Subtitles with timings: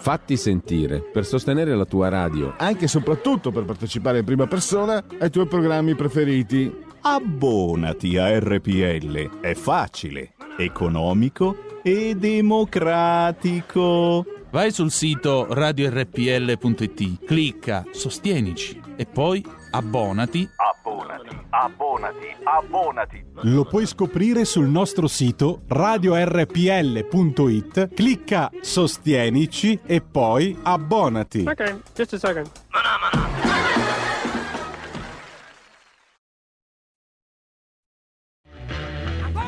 [0.00, 2.54] Fatti sentire per sostenere la tua radio.
[2.56, 6.74] Anche e soprattutto per partecipare in prima persona ai tuoi programmi preferiti.
[7.02, 9.40] Abbonati a RPL.
[9.40, 14.24] È facile, economico e democratico.
[14.50, 20.48] Vai sul sito radiorpl.it, clicca Sostienici e poi abbonati.
[20.56, 23.24] Abbonati, abbonati, abbonati.
[23.42, 26.58] Lo puoi scoprire sul nostro sito radiorpl.it,
[27.94, 31.44] clicca Sostienici e poi abbonati.
[31.46, 32.50] Ok, just a second.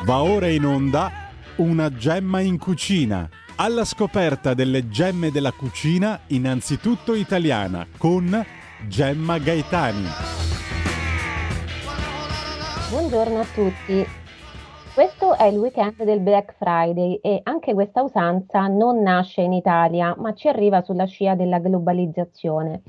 [0.05, 1.11] Va ora in onda
[1.57, 3.29] una gemma in cucina.
[3.55, 8.45] Alla scoperta delle gemme della cucina, innanzitutto italiana, con
[8.87, 10.05] Gemma Gaetani.
[12.89, 14.05] Buongiorno a tutti.
[14.93, 20.13] Questo è il weekend del Black Friday e anche questa usanza non nasce in Italia,
[20.17, 22.83] ma ci arriva sulla scia della globalizzazione.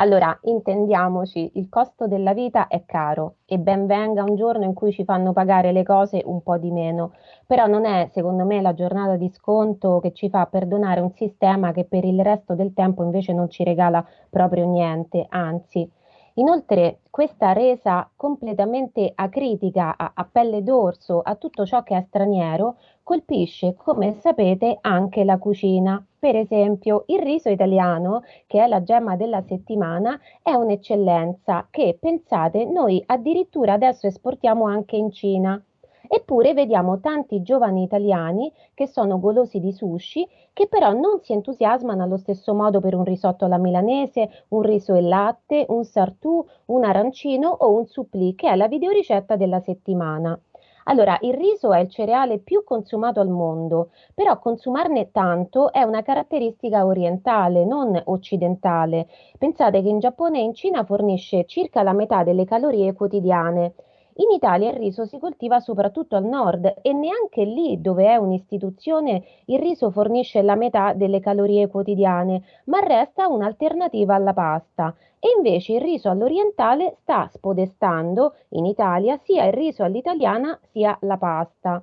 [0.00, 4.92] Allora, intendiamoci, il costo della vita è caro e ben venga un giorno in cui
[4.92, 7.12] ci fanno pagare le cose un po' di meno,
[7.46, 11.72] però non è, secondo me, la giornata di sconto che ci fa perdonare un sistema
[11.72, 15.90] che per il resto del tempo invece non ci regala proprio niente, anzi.
[16.38, 22.76] Inoltre, questa resa completamente acritica, a, a pelle d'orso, a tutto ciò che è straniero,
[23.02, 26.00] colpisce, come sapete, anche la cucina.
[26.16, 32.64] Per esempio, il riso italiano, che è la gemma della settimana, è un'eccellenza che, pensate,
[32.64, 35.60] noi addirittura adesso esportiamo anche in Cina.
[36.08, 42.02] Eppure vediamo tanti giovani italiani che sono golosi di sushi, che però non si entusiasmano
[42.02, 46.84] allo stesso modo per un risotto alla milanese, un riso e latte, un sartù, un
[46.84, 50.38] arancino o un supplì, che è la videoricetta della settimana.
[50.84, 56.00] Allora, il riso è il cereale più consumato al mondo, però consumarne tanto è una
[56.00, 59.06] caratteristica orientale, non occidentale.
[59.36, 63.74] Pensate che in Giappone e in Cina fornisce circa la metà delle calorie quotidiane.
[64.20, 69.22] In Italia il riso si coltiva soprattutto al nord e neanche lì dove è un'istituzione
[69.44, 74.92] il riso fornisce la metà delle calorie quotidiane, ma resta un'alternativa alla pasta.
[75.20, 81.16] E invece il riso all'orientale sta spodestando in Italia sia il riso all'italiana sia la
[81.16, 81.80] pasta.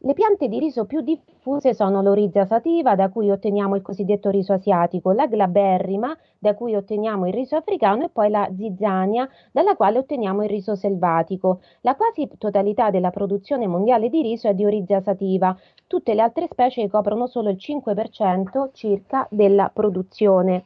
[0.00, 4.52] Le piante di riso più diffuse sono l'orizia sativa, da cui otteniamo il cosiddetto riso
[4.52, 9.98] asiatico, la glaberrima, da cui otteniamo il riso africano, e poi la zizzania, dalla quale
[9.98, 11.62] otteniamo il riso selvatico.
[11.80, 15.56] La quasi totalità della produzione mondiale di riso è di orizia sativa,
[15.88, 20.64] tutte le altre specie coprono solo il 5% circa della produzione.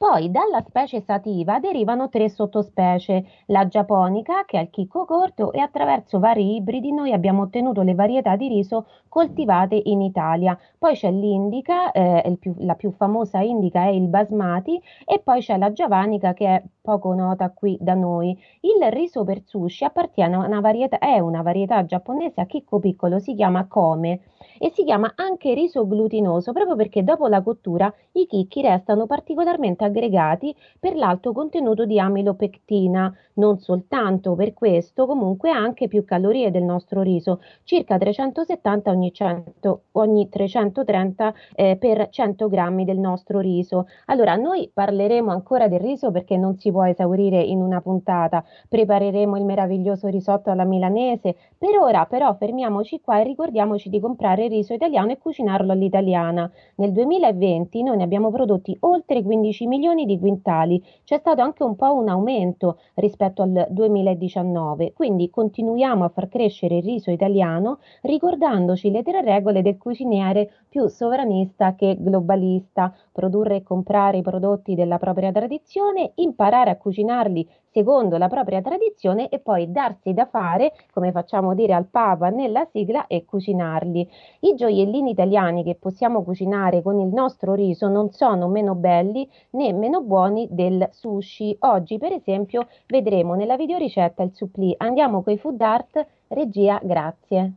[0.00, 5.60] Poi dalla specie sativa derivano tre sottospecie, la giapponica che ha il chicco corto e
[5.60, 10.58] attraverso vari ibridi noi abbiamo ottenuto le varietà di riso coltivate in Italia.
[10.78, 15.58] Poi c'è l'indica, eh, più, la più famosa indica è il basmati e poi c'è
[15.58, 18.30] la giavanica che è poco nota qui da noi.
[18.60, 23.18] Il riso per sushi appartiene a una varietà, è una varietà giapponese a chicco piccolo,
[23.18, 24.20] si chiama kome
[24.62, 29.84] e si chiama anche riso glutinoso proprio perché dopo la cottura i chicchi restano particolarmente
[29.84, 33.10] aggregati per l'alto contenuto di amilopectina.
[33.34, 39.82] Non soltanto per questo, comunque anche più calorie del nostro riso, circa 370 ogni, 100,
[39.92, 43.86] ogni 330 eh, per 100 grammi del nostro riso.
[44.06, 48.44] Allora, noi parleremo ancora del riso perché non si può esaurire in una puntata.
[48.68, 51.34] Prepareremo il meraviglioso risotto alla milanese.
[51.56, 56.50] Per ora, però, fermiamoci qua e ricordiamoci di comprare riso italiano e cucinarlo all'italiana.
[56.76, 60.82] Nel 2020 noi ne abbiamo prodotti oltre 15 milioni di quintali.
[61.04, 66.76] C'è stato anche un po' un aumento rispetto al 2019, quindi continuiamo a far crescere
[66.76, 73.62] il riso italiano ricordandoci le tre regole del cuciniere più sovranista che globalista, produrre e
[73.62, 79.70] comprare i prodotti della propria tradizione, imparare a cucinarli secondo la propria tradizione e poi
[79.70, 84.08] darsi da fare, come facciamo dire al Papa nella sigla, e cucinarli.
[84.42, 89.72] I gioiellini italiani che possiamo cucinare con il nostro riso non sono meno belli né
[89.72, 91.56] meno buoni del sushi.
[91.60, 94.74] Oggi, per esempio, vedremo nella videoricetta il supplì.
[94.78, 96.06] Andiamo coi food art.
[96.28, 97.52] Regia, grazie.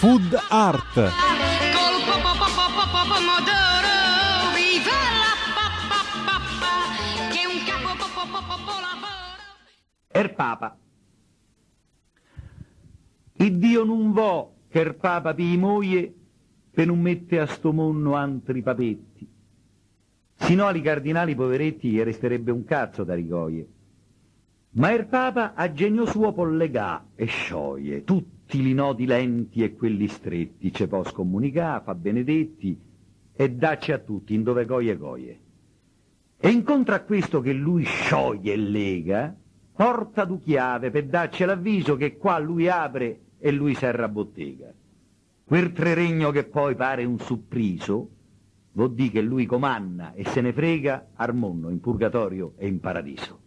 [0.00, 0.96] Food Art.
[10.12, 10.76] Er Papa.
[13.40, 16.12] Il Dio non vo che il Papa pi moglie
[16.70, 19.26] per non mettere a sto monno altri papetti.
[20.34, 23.66] Sino ai cardinali poveretti gli resterebbe un cazzo da rigoie.
[24.72, 30.06] Ma il Papa a genio suo pollegà e scioglie tutti i nodi lenti e quelli
[30.06, 32.78] stretti, ce può scomunicare, fa benedetti
[33.32, 35.40] e dacci a tutti in dove goie goie.
[36.38, 39.34] E incontra a questo che lui scioglie e lega,
[39.74, 44.72] porta du chiave per darci l'avviso che qua lui apre e lui serra bottega.
[45.44, 48.08] Quel treregno che poi pare un suppriso,
[48.72, 52.78] vuol dire che lui comanna e se ne frega al mondo, in purgatorio e in
[52.78, 53.38] paradiso.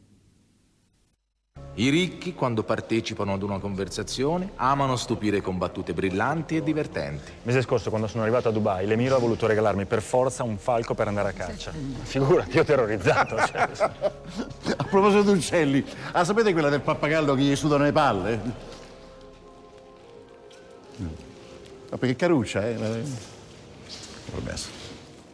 [1.76, 7.32] I ricchi, quando partecipano ad una conversazione, amano stupire con battute brillanti e divertenti.
[7.32, 10.58] Il mese scorso, quando sono arrivato a Dubai, l'Emiro ha voluto regalarmi per forza un
[10.58, 11.72] falco per andare a caccia.
[11.72, 13.38] Figurati, io terrorizzato.
[13.38, 13.70] Cioè.
[14.78, 18.42] A proposito di uccelli, ah, sapete quella del pappagallo che gli sudano le palle?
[21.94, 22.74] Ma perché caruccia, eh?
[24.52, 24.82] Essere.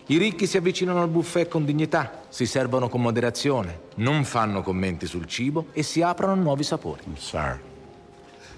[0.08, 5.06] I ricchi si avvicinano al buffet con dignità, si servono con moderazione, non fanno commenti
[5.06, 7.02] sul cibo e si aprono a nuovi sapori.
[7.16, 7.62] Sir.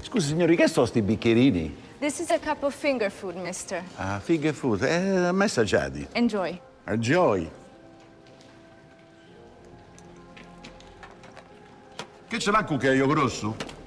[0.02, 1.76] Scusi, signori, che sono sti bicchierini?
[2.00, 3.84] This is a cup of finger food, mister.
[3.98, 4.82] Ah, figa food.
[4.82, 6.08] Eh, a me assaggiati.
[6.14, 6.60] Enjoy.
[6.86, 7.52] Enjoy.
[12.28, 13.81] Che ce l'ha un cucchiaio grosso?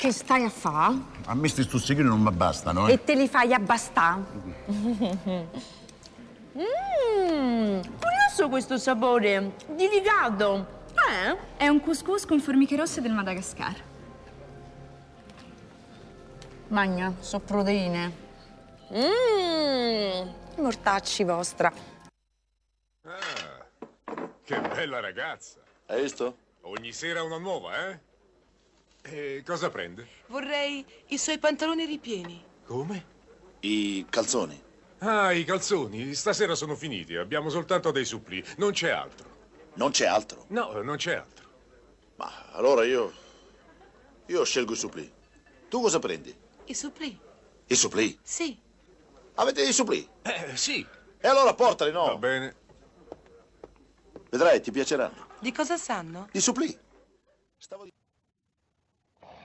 [0.00, 0.98] Che stai a fa?
[1.26, 2.92] A me sti stuzzichini non mi bastano, eh.
[2.92, 4.22] E te li fai abbastare?
[6.56, 10.84] Mmm, curioso questo sapore, delicato.
[10.94, 11.36] Eh?
[11.58, 13.74] È un couscous con formiche rosse del Madagascar.
[16.68, 18.10] Magna, so proteine.
[18.94, 20.30] Mmm,
[20.62, 21.70] mortacci vostra.
[23.04, 23.66] Ah,
[24.42, 25.60] che bella ragazza.
[25.84, 26.36] Hai visto?
[26.62, 28.08] Ogni sera una nuova, eh?
[29.02, 30.06] E cosa prende?
[30.26, 32.44] Vorrei i suoi pantaloni ripieni.
[32.66, 33.04] Come?
[33.60, 34.62] I calzoni.
[34.98, 36.14] Ah, i calzoni.
[36.14, 37.16] Stasera sono finiti.
[37.16, 38.44] Abbiamo soltanto dei suppli.
[38.58, 39.38] Non c'è altro.
[39.74, 40.44] Non c'è altro?
[40.48, 41.48] No, non c'è altro.
[42.16, 43.12] Ma allora io...
[44.26, 45.12] Io scelgo i suppli.
[45.68, 46.34] Tu cosa prendi?
[46.66, 47.18] I suppli?
[47.66, 48.18] I suppli?
[48.22, 48.58] Sì.
[49.34, 50.06] Avete i suppli?
[50.22, 50.86] Eh, sì.
[51.18, 52.04] E allora portali, no?
[52.06, 52.56] Va bene.
[54.28, 55.28] Vedrai, ti piaceranno.
[55.40, 56.28] Di cosa sanno?
[56.30, 56.78] Di suppli.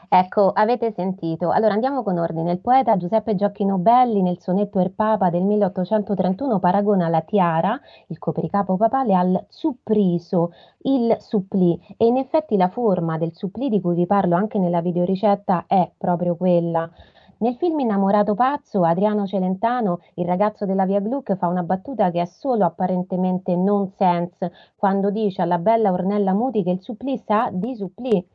[0.10, 1.50] Ecco, avete sentito.
[1.52, 2.52] Allora andiamo con ordine.
[2.52, 8.20] Il poeta Giuseppe Gioacchino Belli nel sonetto Er Papa del 1831 paragona la tiara, il
[8.20, 10.52] copricapo papale, al suppriso,
[10.84, 11.80] il supplì.
[11.98, 15.92] E in effetti la forma del supplì di cui vi parlo anche nella videoricetta è
[15.98, 16.90] proprio quella.
[17.38, 22.22] Nel film Innamorato pazzo, Adriano Celentano, il ragazzo della via Gluck, fa una battuta che
[22.22, 27.76] è solo apparentemente nonsense quando dice alla bella Ornella Muti che il supplì sa di
[27.76, 28.26] supplì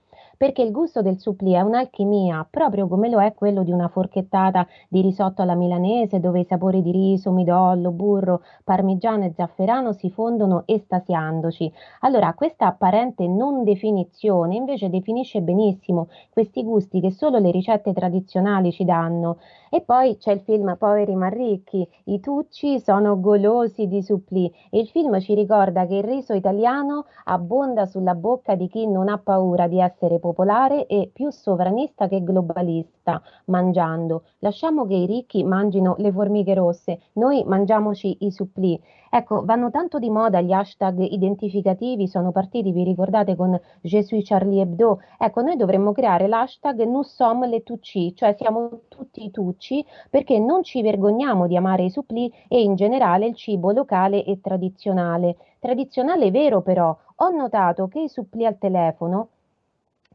[0.41, 4.67] perché il gusto del supplì è un'alchimia, proprio come lo è quello di una forchettata
[4.89, 10.11] di risotto alla milanese, dove i sapori di riso, midollo, burro, parmigiano e zafferano si
[10.11, 11.71] fondono estasiandoci.
[12.01, 18.73] Allora, questa apparente non definizione invece definisce benissimo questi gusti che solo le ricette tradizionali
[18.73, 19.37] ci danno.
[19.73, 24.81] E poi c'è il film Poveri ma ricchi, i tucci sono golosi di supplì e
[24.81, 29.19] il film ci ricorda che il riso italiano abbonda sulla bocca di chi non ha
[29.19, 34.25] paura di essere popolare e più sovranista che globalista, mangiando.
[34.41, 38.81] Lasciamo che i ricchi mangino le formiche rosse, noi mangiamoci i supplì.
[39.13, 44.63] Ecco, vanno tanto di moda gli hashtag identificativi, sono partiti, vi ricordate, con suis Charlie
[44.63, 45.01] Hebdo.
[45.19, 50.63] Ecco, noi dovremmo creare l'hashtag Nous sommes les tucci, cioè siamo tutti tucci, perché non
[50.63, 55.37] ci vergogniamo di amare i supplì e in generale il cibo locale e tradizionale.
[55.59, 59.31] Tradizionale vero però, ho notato che i supplì al telefono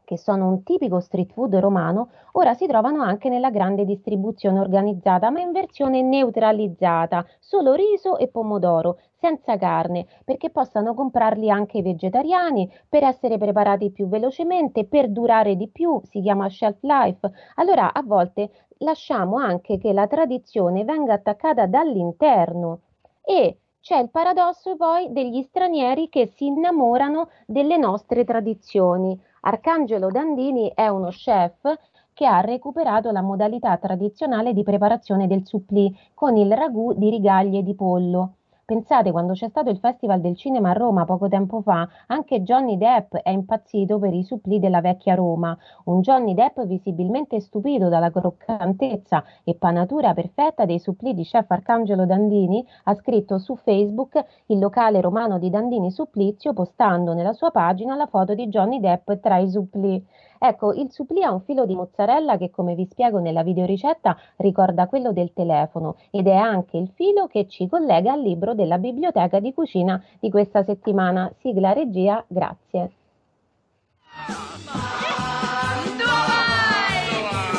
[0.06, 5.30] che sono un tipico street food romano, ora si trovano anche nella grande distribuzione organizzata,
[5.30, 11.82] ma in versione neutralizzata, solo riso e pomodoro, senza carne, perché possano comprarli anche i
[11.82, 17.28] vegetariani per essere preparati più velocemente, per durare di più, si chiama shelf life.
[17.56, 22.80] Allora a volte lasciamo anche che la tradizione venga attaccata dall'interno
[23.22, 29.16] e c'è il paradosso poi degli stranieri che si innamorano delle nostre tradizioni.
[29.46, 31.72] Arcangelo Dandini è uno chef
[32.12, 37.62] che ha recuperato la modalità tradizionale di preparazione del supplì con il ragù di rigaglie
[37.62, 38.38] di pollo.
[38.66, 42.76] Pensate, quando c'è stato il Festival del Cinema a Roma poco tempo fa, anche Johnny
[42.76, 45.56] Depp è impazzito per i supplì della vecchia Roma.
[45.84, 52.06] Un Johnny Depp visibilmente stupito dalla croccantezza e panatura perfetta dei supplì di chef Arcangelo
[52.06, 57.94] Dandini ha scritto su Facebook il locale romano di Dandini Supplizio postando nella sua pagina
[57.94, 60.04] la foto di Johnny Depp tra i supplì.
[60.38, 64.86] Ecco, il supplì ha un filo di mozzarella che, come vi spiego nella videoricetta, ricorda
[64.86, 69.40] quello del telefono ed è anche il filo che ci collega al libro della biblioteca
[69.40, 71.32] di cucina di questa settimana.
[71.40, 72.90] Sigla regia, grazie.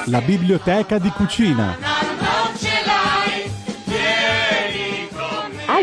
[0.05, 1.86] La biblioteca di cucina.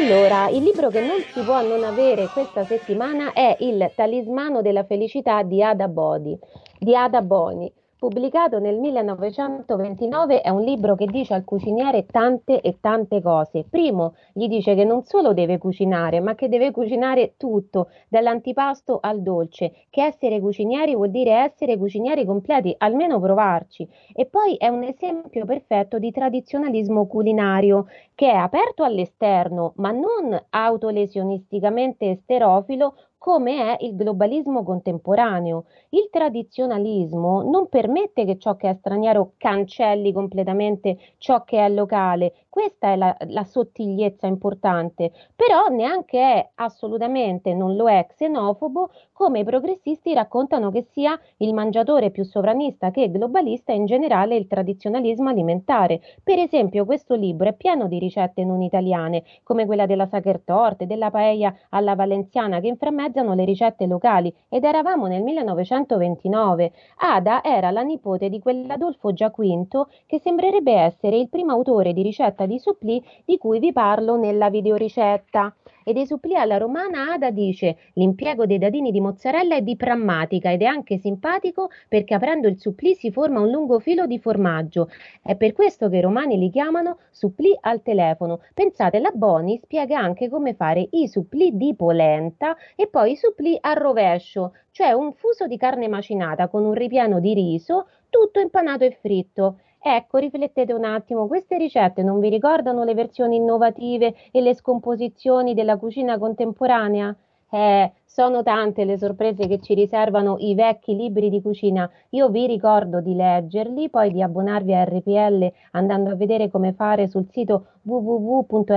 [0.05, 4.85] Allora, il libro che non si può non avere questa settimana è Il talismano della
[4.85, 6.39] felicità di Ada Bodi,
[6.79, 7.73] di Ada Boni.
[8.05, 13.65] Pubblicato nel 1929 è un libro che dice al cuciniere tante e tante cose.
[13.65, 19.23] Primo, gli dice che non solo deve cucinare, ma che deve cucinare tutto, dall'antipasto al
[19.23, 23.89] dolce, che essere cucinieri vuol dire essere cucinieri completi, almeno provarci.
[24.13, 30.39] E poi è un esempio perfetto di tradizionalismo culinario, che è aperto all'esterno, ma non
[30.51, 35.65] autolesionisticamente esterofilo come è il globalismo contemporaneo.
[35.89, 42.35] Il tradizionalismo non permette che ciò che è straniero cancelli completamente ciò che è locale.
[42.51, 49.39] Questa è la, la sottigliezza importante, però neanche è assolutamente, non lo è xenofobo, come
[49.39, 54.49] i progressisti raccontano che sia il mangiatore più sovranista che globalista e in generale il
[54.49, 56.01] tradizionalismo alimentare.
[56.23, 61.13] Per esempio, questo libro è pieno di ricette non italiane, come quella della Sachertorte, della
[61.13, 66.73] paella alla valenziana, che inframmezzano le ricette locali ed eravamo nel 1929.
[66.97, 72.47] Ada era la nipote di quell'Adolfo Giaquinto che sembrerebbe essere il primo autore di ricetta
[72.47, 75.55] di supplì di cui vi parlo nella videoricetta.
[75.87, 80.51] E dei supplì alla romana Ada dice l'impiego dei dadini di mozzarella è di prammatica
[80.51, 84.89] ed è anche simpatico perché aprendo il supplì si forma un lungo filo di formaggio.
[85.23, 88.41] È per questo che i romani li chiamano supplì al telefono.
[88.55, 93.59] Pensate, la Boni spiega anche come fare i supplì di polenta e poi i supplì
[93.61, 98.85] a rovescio, cioè un fuso di carne macinata con un ripieno di riso, tutto impanato
[98.85, 99.59] e fritto.
[99.81, 105.53] Ecco, riflettete un attimo, queste ricette non vi ricordano le versioni innovative e le scomposizioni
[105.53, 107.15] della cucina contemporanea?
[107.55, 111.89] Eh, sono tante le sorprese che ci riservano i vecchi libri di cucina.
[112.11, 117.07] Io vi ricordo di leggerli, poi di abbonarvi a RPL andando a vedere come fare
[117.07, 118.75] sul sito www.rpl.it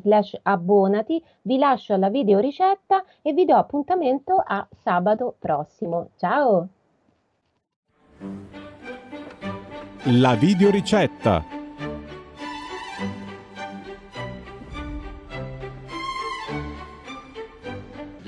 [0.00, 1.22] slash abbonati.
[1.42, 6.08] Vi lascio alla video ricetta e vi do appuntamento a sabato prossimo.
[6.16, 6.68] Ciao!
[10.04, 11.59] La videoricetta.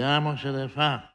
[0.02, 1.11] Vediamo se le fa.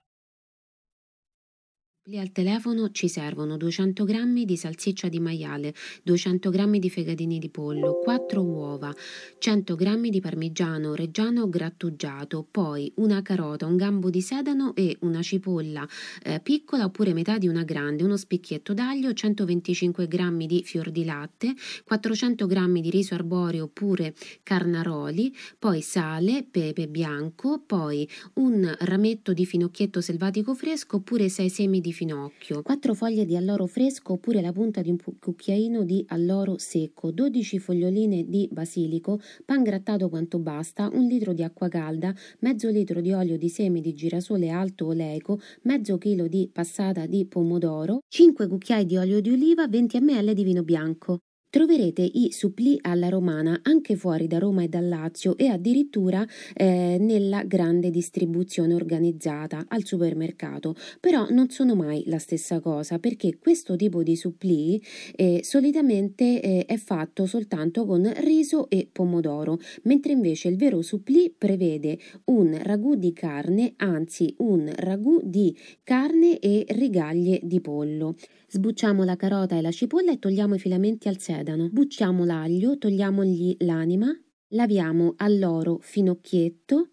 [2.10, 5.74] Lì al telefono ci servono 200 g di salsiccia di maiale,
[6.04, 8.96] 200 g di fegatini di pollo, 4 uova,
[9.38, 15.22] 100 g di parmigiano reggiano grattugiato, poi una carota, un gambo di sedano e una
[15.22, 15.86] cipolla
[16.24, 21.04] eh, piccola oppure metà di una grande, uno spicchietto d'aglio, 125 g di fior di
[21.04, 29.34] latte, 400 g di riso arboreo oppure carnaroli, poi sale, pepe bianco, poi un rametto
[29.34, 34.40] di finocchietto selvatico fresco oppure 6 semi di finocchio, 4 foglie di alloro fresco oppure
[34.42, 40.38] la punta di un cucchiaino di alloro secco, 12 foglioline di basilico, pan grattato quanto
[40.38, 44.86] basta, un litro di acqua calda, mezzo litro di olio di semi di girasole alto
[44.86, 50.34] oleico, mezzo chilo di passata di pomodoro, 5 cucchiai di olio di oliva, 20 ml
[50.34, 51.27] di vino bianco.
[51.50, 56.98] Troverete i supplì alla romana anche fuori da Roma e dal Lazio e addirittura eh,
[57.00, 63.78] nella grande distribuzione organizzata al supermercato, però non sono mai la stessa cosa perché questo
[63.78, 64.82] tipo di supplì
[65.16, 71.34] eh, solitamente eh, è fatto soltanto con riso e pomodoro, mentre invece il vero supplì
[71.36, 78.16] prevede un ragù di carne, anzi un ragù di carne e rigaglie di pollo.
[78.50, 81.70] Sbucciamo la carota e la cipolla e togliamo i filamenti al sedano.
[81.70, 84.08] Bucciamo l'aglio, togliamogli l'anima,
[84.50, 86.90] laviamo alloro finocchietto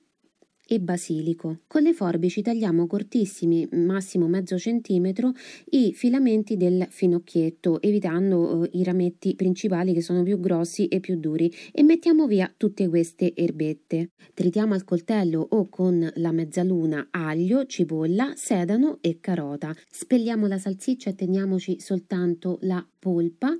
[0.67, 1.61] e basilico.
[1.67, 5.33] Con le forbici tagliamo cortissimi, massimo mezzo centimetro,
[5.71, 11.17] i filamenti del finocchietto, evitando eh, i rametti principali che sono più grossi e più
[11.17, 14.11] duri e mettiamo via tutte queste erbette.
[14.33, 19.75] Tritiamo al coltello o con la mezzaluna aglio, cipolla, sedano e carota.
[19.91, 23.55] Spelliamo la salsiccia e teniamoci soltanto la polpa.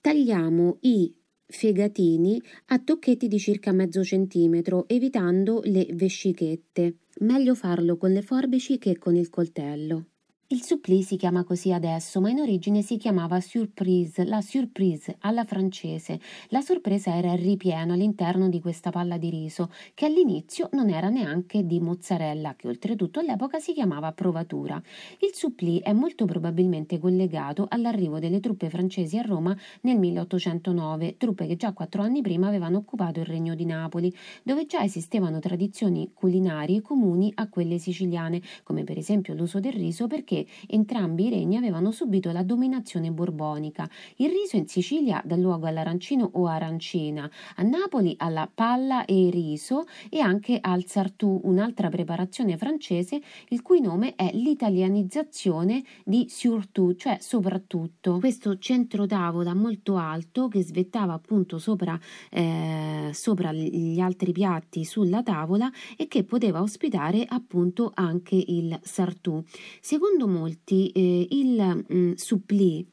[0.00, 1.12] Tagliamo i
[1.44, 6.98] fegatini a tocchetti di circa mezzo centimetro, evitando le vescichette.
[7.20, 10.06] Meglio farlo con le forbici che con il coltello.
[10.50, 15.44] Il supplì si chiama così adesso, ma in origine si chiamava surprise, la surprise alla
[15.44, 16.18] francese.
[16.48, 21.10] La sorpresa era il ripieno all'interno di questa palla di riso, che all'inizio non era
[21.10, 24.80] neanche di mozzarella, che oltretutto all'epoca si chiamava provatura.
[25.20, 31.46] Il supplì è molto probabilmente collegato all'arrivo delle truppe francesi a Roma nel 1809, truppe
[31.46, 34.10] che già quattro anni prima avevano occupato il regno di Napoli,
[34.42, 40.06] dove già esistevano tradizioni culinarie comuni a quelle siciliane, come per esempio l'uso del riso,
[40.06, 43.88] perché perché entrambi i regni avevano subito la dominazione borbonica.
[44.16, 49.84] Il riso in Sicilia dà luogo all'arancino o arancina, a Napoli alla palla e riso
[50.08, 57.18] e anche al sartù, un'altra preparazione francese il cui nome è l'italianizzazione di surtout, cioè
[57.20, 58.18] soprattutto.
[58.18, 61.98] Questo centro tavola molto alto che svettava appunto sopra,
[62.30, 69.42] eh, sopra gli altri piatti sulla tavola e che poteva ospitare appunto anche il sartù.
[69.80, 72.86] Secondo molti eh, il mm, suppli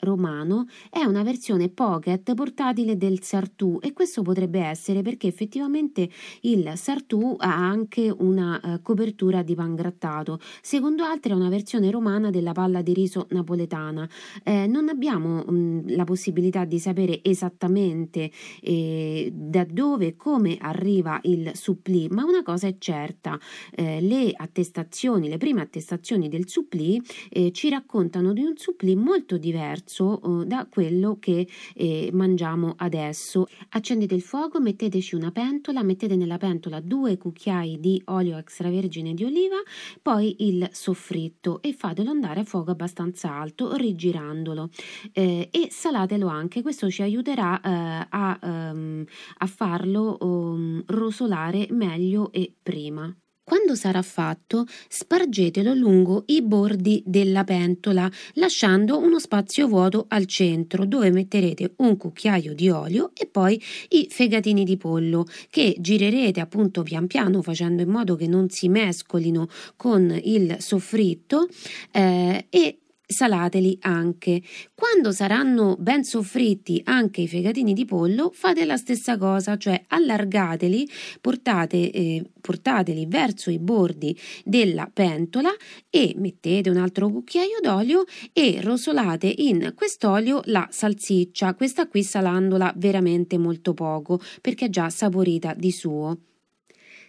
[0.00, 6.08] romano è una versione pocket portatile del Sartù e questo potrebbe essere perché effettivamente
[6.42, 10.38] il Sartù ha anche una uh, copertura di pangrattato.
[10.62, 14.08] Secondo altri è una versione romana della palla di riso napoletana.
[14.44, 21.18] Eh, non abbiamo mh, la possibilità di sapere esattamente eh, da dove e come arriva
[21.24, 23.38] il supplì, ma una cosa è certa,
[23.74, 27.00] eh, le attestazioni, le prime attestazioni del supplì
[27.30, 32.74] eh, ci raccontano di un supplì molto diverso diverso uh, da quello che eh, mangiamo
[32.76, 33.46] adesso.
[33.70, 39.24] Accendete il fuoco, metteteci una pentola, mettete nella pentola due cucchiai di olio extravergine di
[39.24, 39.56] oliva,
[40.02, 44.68] poi il soffritto e fatelo andare a fuoco abbastanza alto, rigirandolo
[45.12, 46.62] eh, e salatelo anche.
[46.62, 49.04] Questo ci aiuterà eh, a, um,
[49.38, 53.12] a, farlo um, rosolare meglio e prima.
[53.48, 60.84] Quando sarà fatto, spargetelo lungo i bordi della pentola, lasciando uno spazio vuoto al centro,
[60.84, 66.82] dove metterete un cucchiaio di olio e poi i fegatini di pollo, che girerete appunto
[66.82, 71.48] pian piano facendo in modo che non si mescolino con il soffritto
[71.90, 74.42] eh, e salateli anche.
[74.74, 80.88] Quando saranno ben soffritti anche i fegatini di pollo, fate la stessa cosa, cioè allargateli,
[81.20, 85.50] portate, eh, portateli verso i bordi della pentola
[85.88, 92.72] e mettete un altro cucchiaio d'olio e rosolate in quest'olio la salsiccia, questa qui salandola
[92.76, 96.27] veramente molto poco perché è già saporita di suo.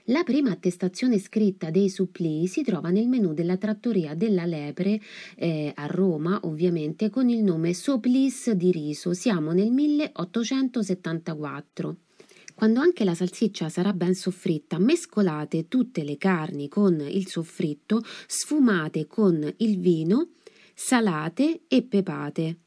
[0.10, 5.00] La prima attestazione scritta dei supplì si trova nel menù della trattoria della Lepre
[5.36, 9.14] eh, a Roma, ovviamente, con il nome Soplis di riso.
[9.14, 11.98] Siamo nel 1874.
[12.56, 19.06] Quando anche la salsiccia sarà ben soffritta, mescolate tutte le carni con il soffritto, sfumate
[19.06, 20.30] con il vino,
[20.74, 22.58] salate e pepate.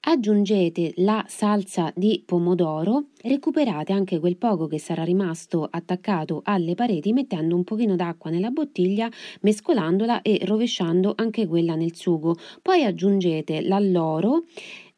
[0.00, 7.12] Aggiungete la salsa di pomodoro, recuperate anche quel poco che sarà rimasto attaccato alle pareti
[7.12, 12.36] mettendo un pochino d'acqua nella bottiglia, mescolandola e rovesciando anche quella nel sugo.
[12.62, 14.44] Poi aggiungete l'alloro,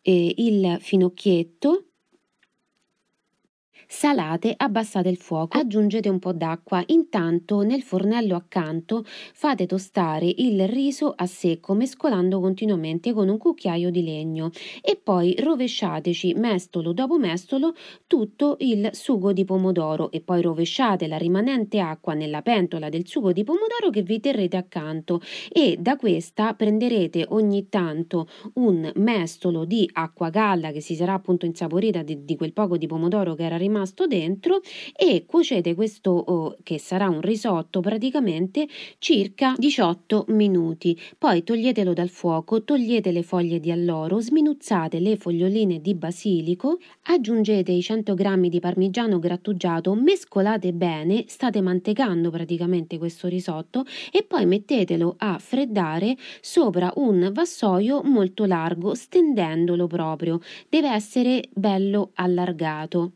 [0.02, 1.87] eh, il finocchietto,
[3.90, 6.82] salate, abbassate il fuoco, aggiungete un po' d'acqua.
[6.88, 13.90] Intanto nel fornello accanto fate tostare il riso a secco mescolando continuamente con un cucchiaio
[13.90, 14.50] di legno.
[14.82, 17.74] E poi rovesciateci mestolo dopo mestolo
[18.06, 20.10] tutto il sugo di pomodoro.
[20.10, 24.58] E poi rovesciate la rimanente acqua nella pentola del sugo di pomodoro che vi terrete
[24.58, 25.22] accanto.
[25.50, 31.46] E da questa prenderete ogni tanto un mestolo di acqua galla che si sarà appunto
[31.46, 34.60] insaporita di, di quel poco di pomodoro che era rimasto rimasto dentro
[34.94, 38.66] e cuocete questo oh, che sarà un risotto praticamente
[38.98, 40.98] circa 18 minuti.
[41.16, 47.70] Poi toglietelo dal fuoco, togliete le foglie di alloro, sminuzzate le foglioline di basilico, aggiungete
[47.70, 54.44] i 100 g di parmigiano grattugiato, mescolate bene, state mantecando praticamente questo risotto e poi
[54.46, 60.40] mettetelo a freddare sopra un vassoio molto largo, stendendolo proprio.
[60.68, 63.12] Deve essere bello allargato.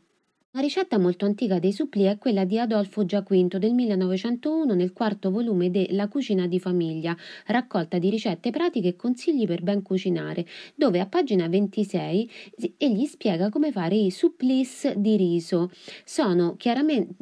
[0.55, 5.31] Una ricetta molto antica dei supplì è quella di Adolfo Giaquinto del 1901 nel quarto
[5.31, 10.45] volume de La cucina di famiglia, raccolta di ricette pratiche e consigli per ben cucinare,
[10.75, 12.29] dove a pagina 26
[12.77, 15.71] egli spiega come fare i supplis di riso.
[16.05, 16.55] Sono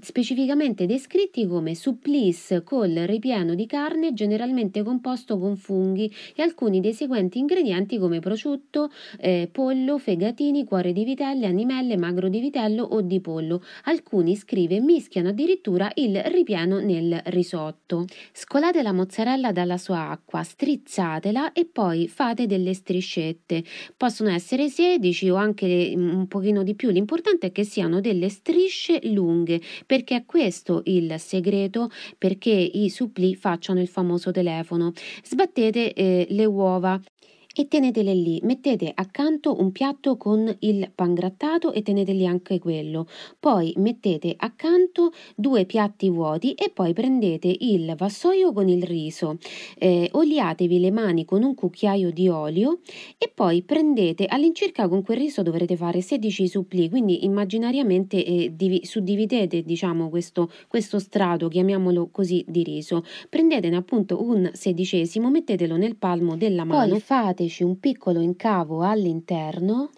[0.01, 6.93] specificamente descritti come supplis col ripieno di carne generalmente composto con funghi e alcuni dei
[6.93, 12.99] seguenti ingredienti come prosciutto, eh, pollo, fegatini, cuore di vitello, animelle, magro di vitello o
[12.99, 13.63] di pollo.
[13.85, 18.05] Alcuni, scrive, mischiano addirittura il ripieno nel risotto.
[18.33, 23.63] Scolate la mozzarella dalla sua acqua, strizzatela e poi fate delle striscette.
[23.95, 26.89] Possono essere 16 o anche un pochino di più.
[26.89, 33.35] L'importante è che siano delle strisce lunghe, perché è questo il segreto perché i supplì
[33.35, 34.91] facciano il famoso telefono.
[35.23, 36.99] Sbattete eh, le uova
[37.53, 38.39] e tenetele lì.
[38.43, 43.07] Mettete accanto un piatto con il pangrattato e tenete lì anche quello.
[43.39, 49.37] Poi mettete accanto due piatti vuoti e poi prendete il vassoio con il riso.
[49.77, 52.79] Eh, oliatevi le mani con un cucchiaio di olio
[53.17, 58.85] e poi prendete all'incirca con quel riso dovrete fare 16 suppli, quindi immaginariamente eh, divi-
[58.85, 63.03] suddividete diciamo questo, questo strato, chiamiamolo così, di riso.
[63.29, 66.99] Prendetene appunto un sedicesimo, mettetelo nel palmo della mano, poi
[67.41, 69.89] fateci un piccolo incavo all'interno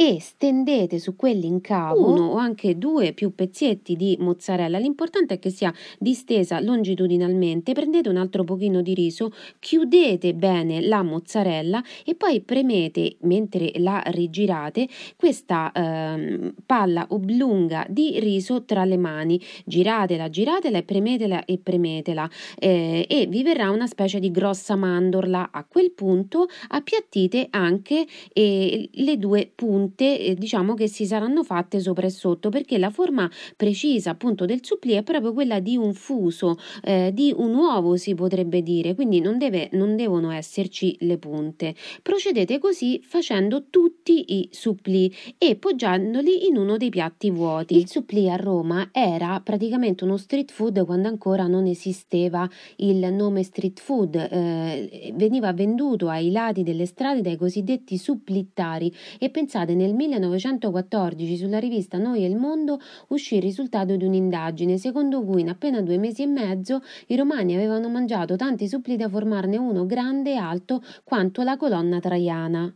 [0.00, 4.78] e stendete su quell'incavo uno o anche due più pezzetti di mozzarella.
[4.78, 7.74] L'importante è che sia distesa longitudinalmente.
[7.74, 14.02] Prendete un altro pochino di riso, chiudete bene la mozzarella e poi premete mentre la
[14.06, 19.38] rigirate questa eh, palla oblunga di riso tra le mani.
[19.66, 22.26] Giratela, giratela e premetela e premetela
[22.58, 25.50] eh, e vi verrà una specie di grossa mandorla.
[25.52, 31.42] A quel punto appiattite anche eh, le due punte punte eh, diciamo che si saranno
[31.42, 35.76] fatte sopra e sotto perché la forma precisa appunto del supplì è proprio quella di
[35.76, 40.96] un fuso, eh, di un uovo si potrebbe dire, quindi non, deve, non devono esserci
[41.00, 41.74] le punte.
[42.02, 47.76] Procedete così facendo tutti i supplì e poggiandoli in uno dei piatti vuoti.
[47.76, 53.42] Il supplì a Roma era praticamente uno street food quando ancora non esisteva il nome
[53.42, 59.94] street food, eh, veniva venduto ai lati delle strade dai cosiddetti supplittari e pensate nel
[59.94, 65.48] 1914 sulla rivista Noi e il Mondo uscì il risultato di un'indagine secondo cui in
[65.48, 70.32] appena due mesi e mezzo i romani avevano mangiato tanti suppli da formarne uno grande
[70.32, 72.74] e alto quanto la colonna traiana.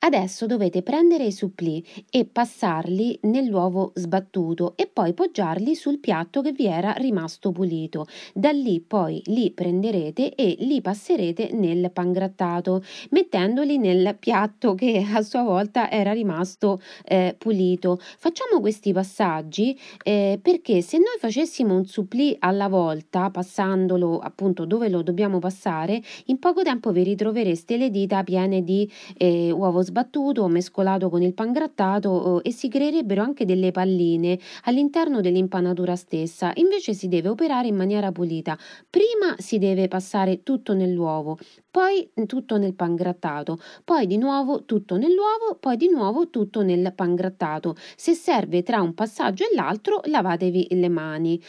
[0.00, 6.52] Adesso dovete prendere i supplì e passarli nell'uovo sbattuto e poi poggiarli sul piatto che
[6.52, 8.06] vi era rimasto pulito.
[8.32, 15.20] Da lì poi li prenderete e li passerete nel pangrattato, mettendoli nel piatto che a
[15.22, 17.98] sua volta era rimasto eh, pulito.
[18.00, 24.88] Facciamo questi passaggi eh, perché se noi facessimo un supplì alla volta, passandolo appunto dove
[24.88, 30.46] lo dobbiamo passare, in poco tempo vi ritrovereste le dita piene di eh, uovo sbattuto
[30.48, 36.52] mescolato con il pangrattato e si creerebbero anche delle palline all'interno dell'impanatura stessa.
[36.54, 38.56] Invece si deve operare in maniera pulita.
[38.88, 41.36] Prima si deve passare tutto nell'uovo,
[41.70, 47.74] poi tutto nel pangrattato, poi di nuovo tutto nell'uovo, poi di nuovo tutto nel pangrattato.
[47.96, 51.40] Se serve tra un passaggio e l'altro, lavatevi le mani.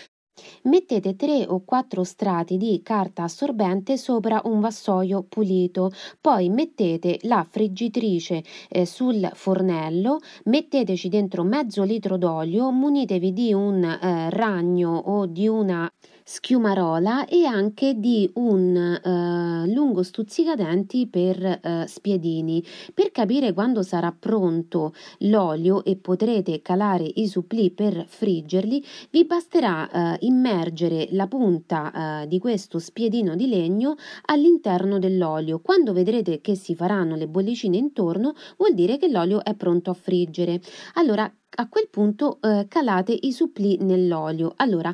[0.64, 7.46] Mettete 3 o 4 strati di carta assorbente sopra un vassoio pulito, poi mettete la
[7.48, 15.26] friggitrice eh, sul fornello, metteteci dentro mezzo litro d'olio, munitevi di un eh, ragno o
[15.26, 15.92] di una
[16.32, 22.64] schiumarola e anche di un eh, lungo stuzzicadenti per eh, spiedini.
[22.94, 29.90] Per capire quando sarà pronto l'olio e potrete calare i supplì per friggerli, vi basterà
[29.90, 35.60] eh, immergere la punta di questo spiedino di legno all'interno dell'olio.
[35.60, 39.94] Quando vedrete che si faranno le bollicine intorno, vuol dire che l'olio è pronto a
[39.94, 40.62] friggere.
[40.94, 44.54] Allora a quel punto eh, calate i supplì nell'olio.
[44.56, 44.94] Allora,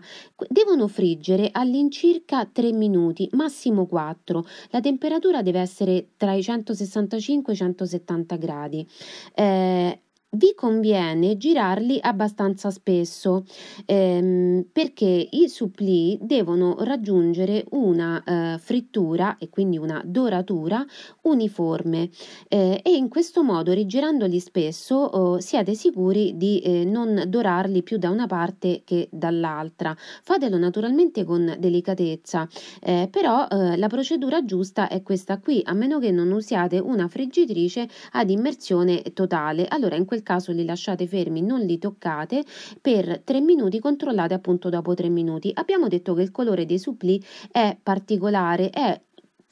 [0.50, 4.44] devono friggere all'incirca 3 minuti, massimo 4.
[4.72, 8.88] La temperatura deve essere tra i 165 e i 170 gradi.
[9.36, 10.00] Eh,
[10.36, 13.46] vi conviene girarli abbastanza spesso
[13.86, 20.86] ehm, perché i supplì devono raggiungere una eh, frittura e quindi una doratura
[21.24, 22.10] uniforme
[22.48, 27.98] eh, e in questo modo rigirandoli spesso oh, siete sicuri di eh, non dorarli più
[27.98, 29.96] da una parte che dall'altra.
[29.98, 32.48] Fatelo naturalmente con delicatezza,
[32.82, 37.08] eh, però eh, la procedura giusta è questa qui, a meno che non usiate una
[37.08, 39.66] friggitrice ad immersione totale.
[39.68, 42.44] Allora in quel caso li lasciate fermi, non li toccate
[42.82, 45.52] per 3 minuti, controllate appunto dopo 3 minuti.
[45.54, 49.02] Abbiamo detto che il colore dei supplì è particolare, è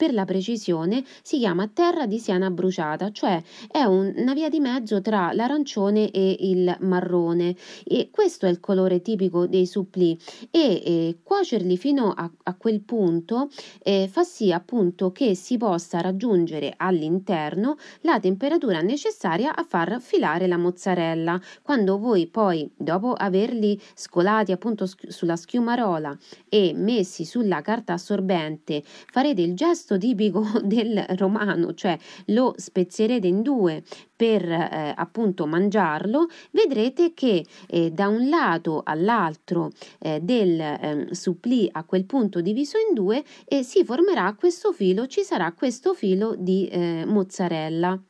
[0.04, 4.60] per la precisione si chiama terra di siena bruciata, cioè è un, una via di
[4.60, 10.18] mezzo tra l'arancione e il marrone e questo è il colore tipico dei supplì
[10.50, 13.48] e eh, cuocerli fino a, a quel punto
[13.82, 20.46] eh, fa sì appunto che si possa raggiungere all'interno la temperatura necessaria a far filare
[20.46, 21.40] la mozzarella.
[21.62, 26.14] Quando voi poi dopo averli scolati appunto sulla schiumarola
[26.50, 33.26] e messi sulla carta assorbente farete il gesto gesto tipico del romano, cioè lo spezzerete
[33.26, 33.82] in due
[34.14, 41.68] per eh, appunto mangiarlo, vedrete che eh, da un lato all'altro eh, del ehm, supplì
[41.72, 46.34] a quel punto diviso in due eh, si formerà questo filo, ci sarà questo filo
[46.36, 48.00] di eh, mozzarella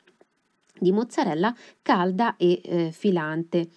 [0.77, 3.69] di mozzarella calda e eh, filante.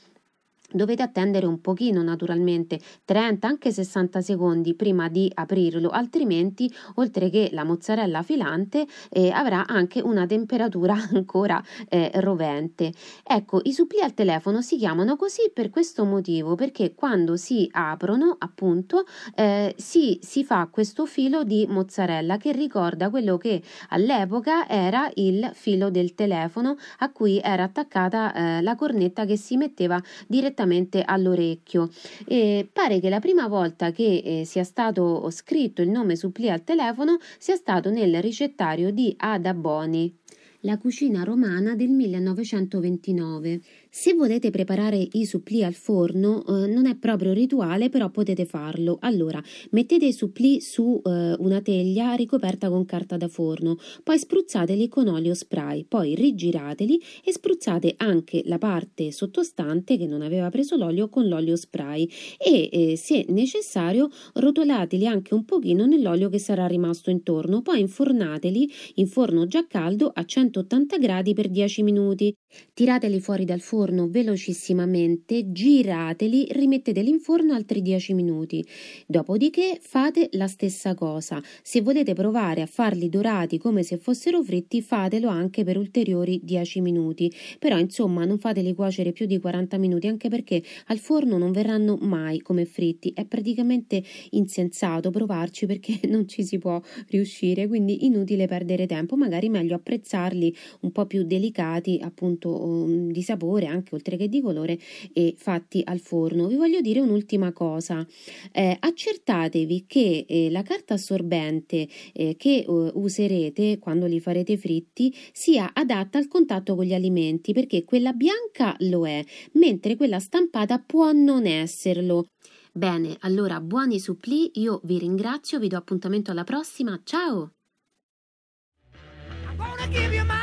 [0.70, 7.48] Dovete attendere un pochino naturalmente, 30 anche 60 secondi prima di aprirlo, altrimenti oltre che
[7.54, 12.92] la mozzarella filante eh, avrà anche una temperatura ancora eh, rovente.
[13.24, 18.36] Ecco, i supplì al telefono si chiamano così per questo motivo, perché quando si aprono
[18.38, 25.10] appunto eh, si, si fa questo filo di mozzarella che ricorda quello che all'epoca era
[25.14, 30.56] il filo del telefono a cui era attaccata eh, la cornetta che si metteva direttamente
[30.58, 31.90] direttamente all'orecchio.
[32.26, 36.64] E pare che la prima volta che eh, sia stato scritto il nome supplì al
[36.64, 40.16] telefono sia stato nel ricettario di Ada Boni.
[40.62, 43.62] La cucina romana del 1929.
[44.00, 49.00] Se volete preparare i supplì al forno, eh, non è proprio rituale, però potete farlo.
[49.02, 54.88] Allora, mettete i supplì su eh, una teglia ricoperta con carta da forno, poi spruzzateli
[54.88, 60.78] con olio spray, poi rigirateli e spruzzate anche la parte sottostante che non aveva preso
[60.78, 62.08] l'olio con l'olio spray
[62.38, 68.70] e eh, se necessario rotolateli anche un pochino nell'olio che sarà rimasto intorno, poi infornateli
[68.98, 72.32] in forno già caldo a 180 gradi per 10 minuti.
[72.74, 78.66] Tirateli fuori dal forno forno velocissimamente, girateli, rimetteteli in forno altri 10 minuti.
[79.06, 81.42] Dopodiché fate la stessa cosa.
[81.64, 86.82] Se volete provare a farli dorati come se fossero fritti, fatelo anche per ulteriori 10
[86.82, 87.32] minuti.
[87.60, 91.96] Però insomma non fateli cuocere più di 40 minuti anche perché al forno non verranno
[91.96, 93.14] mai come fritti.
[93.16, 99.48] È praticamente insensato provarci perché non ci si può riuscire, quindi inutile perdere tempo, magari
[99.48, 104.78] meglio apprezzarli un po' più delicati, appunto um, di sapore anche oltre che di colore
[105.14, 106.48] e fatti al forno.
[106.48, 108.06] Vi voglio dire un'ultima cosa,
[108.52, 115.14] eh, accertatevi che eh, la carta assorbente eh, che eh, userete quando li farete fritti
[115.32, 120.80] sia adatta al contatto con gli alimenti perché quella bianca lo è, mentre quella stampata
[120.80, 122.28] può non esserlo.
[122.72, 127.54] Bene, allora buoni supplì, io vi ringrazio, vi do appuntamento alla prossima, ciao!